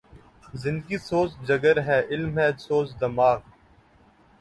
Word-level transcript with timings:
زندگی 0.53 0.97
سوز 0.99 1.29
جگر 1.47 1.77
ہے 1.87 1.99
،علم 2.09 2.33
ہے 2.39 2.49
سوز 2.59 2.87
دماغ 3.01 3.39